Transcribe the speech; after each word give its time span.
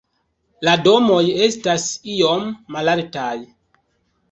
La 0.67 0.71
domoj 0.87 1.19
estas 1.49 1.85
iom 2.15 2.49
malaltaj. 2.79 3.31